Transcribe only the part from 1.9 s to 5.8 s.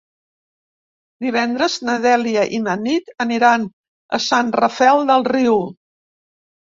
Dèlia i na Nit aniran a Sant Rafel del Riu.